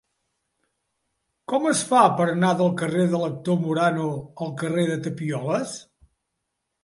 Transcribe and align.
Com 1.51 1.67
es 1.71 1.81
fa 1.89 1.99
per 2.21 2.25
anar 2.31 2.53
del 2.61 2.71
carrer 2.79 3.05
de 3.11 3.19
l'Actor 3.23 3.59
Morano 3.65 4.07
al 4.45 4.51
carrer 4.63 4.87
de 4.93 4.97
Tapioles? 5.09 5.77